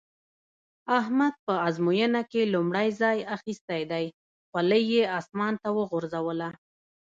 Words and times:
احمد 0.99 1.33
په 1.45 1.53
ازموينه 1.67 2.21
کې 2.31 2.51
لومړی 2.53 2.89
ځای 3.01 3.17
اخيستی 3.35 3.81
دی؛ 3.91 4.05
خولۍ 4.49 4.83
يې 4.93 5.03
اسمان 5.19 5.53
ته 5.63 5.69
وغورځوله. 5.77 6.49